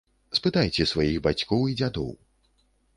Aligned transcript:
Спытайце 0.37 0.87
сваіх 0.93 1.21
бацькоў 1.29 1.61
і 1.71 1.79
дзядоў. 1.81 2.13